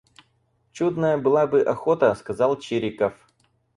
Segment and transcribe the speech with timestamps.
[0.71, 3.13] Чудная была бы охота,— сказал Чириков.